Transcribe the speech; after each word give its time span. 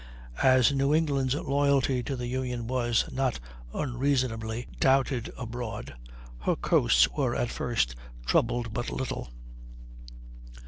As 0.41 0.71
New 0.71 0.95
England's 0.95 1.35
loyalty 1.35 2.01
to 2.01 2.15
the 2.15 2.25
Union 2.25 2.65
was, 2.65 3.05
not 3.11 3.39
unreasonably, 3.71 4.67
doubted 4.79 5.31
abroad, 5.37 5.93
her 6.39 6.55
coasts 6.55 7.07
were 7.11 7.35
at 7.35 7.51
first 7.51 7.93
troubled 8.25 8.73
but 8.73 8.89
little. 8.89 9.31